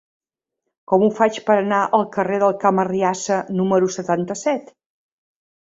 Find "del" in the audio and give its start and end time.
2.45-2.57